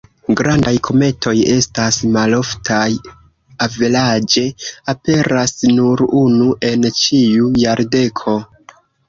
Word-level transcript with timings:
Grandaj 0.37 0.71
kometoj 0.85 1.33
estas 1.55 1.99
maloftaj, 2.15 2.85
averaĝe 3.67 4.43
aperas 4.95 5.55
nur 5.77 6.05
unu 6.23 6.49
en 6.73 6.91
ĉiu 7.03 7.53
jardeko. 7.67 8.37